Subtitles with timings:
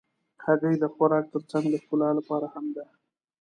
[0.45, 2.85] هګۍ د خوراک تر څنګ د ښکلا لپاره هم ده.